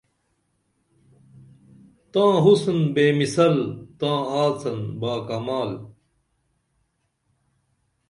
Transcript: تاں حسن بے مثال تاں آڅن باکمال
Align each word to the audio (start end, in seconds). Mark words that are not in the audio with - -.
تاں 2.11 2.33
حسن 2.45 2.79
بے 2.93 3.05
مثال 3.17 3.55
تاں 3.99 4.19
آڅن 4.43 4.79
باکمال 4.99 5.71